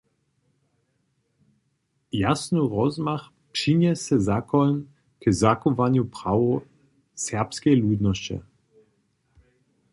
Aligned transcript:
Jasny 2.11 2.59
rozmach 2.59 3.31
přinjese 3.51 4.15
Zakoń 4.19 4.73
k 5.21 5.23
zachowanju 5.41 6.03
prawow 6.15 6.63
serbskeje 7.25 7.75
ludnosće. 7.83 8.37